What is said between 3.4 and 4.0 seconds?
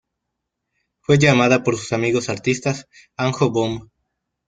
bom"".